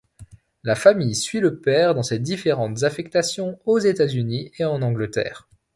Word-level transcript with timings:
La 0.63 0.73
famille 0.73 1.13
suit 1.13 1.41
le 1.41 1.57
père 1.59 1.93
dans 1.93 2.01
ses 2.01 2.17
différentes 2.17 2.81
affectations 2.81 3.59
aux 3.67 3.77
États-Unis 3.77 4.51
et 4.57 4.65
en 4.65 4.81
Angleterre. 4.81 5.47